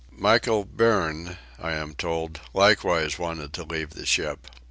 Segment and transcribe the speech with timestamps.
[0.17, 4.47] Michael Byrne, I am told, likewise wanted to leave the ship.